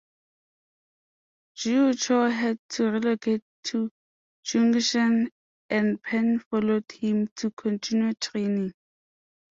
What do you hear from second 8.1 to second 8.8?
training.